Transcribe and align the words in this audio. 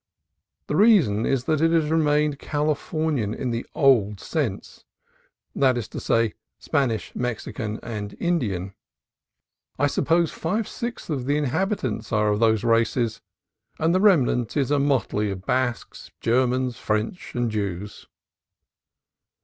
The 0.65 0.75
reason 0.75 1.27
is 1.27 1.43
that 1.43 1.61
it 1.61 1.69
has 1.69 1.91
remained 1.91 2.39
Californian 2.39 3.35
in 3.35 3.51
the 3.51 3.67
old 3.75 4.19
sense, 4.19 4.83
that 5.55 5.77
is 5.77 5.87
to 5.89 5.99
say, 5.99 6.33
Spanish, 6.57 7.15
Mexican, 7.15 7.79
and 7.83 8.17
Indian. 8.19 8.73
I 9.77 9.85
suppose 9.85 10.31
five 10.31 10.67
sixths 10.67 11.11
of 11.11 11.27
the 11.27 11.37
inhabitants 11.37 12.11
are 12.11 12.29
of 12.29 12.39
those 12.39 12.63
races, 12.63 13.21
and 13.77 13.93
the 13.93 14.01
remnant 14.01 14.57
is 14.57 14.71
a 14.71 14.79
motley 14.79 15.29
of 15.29 15.45
Basques, 15.45 16.09
Germans, 16.19 16.79
French, 16.79 17.35
and 17.35 17.51
Jews. 17.51 18.07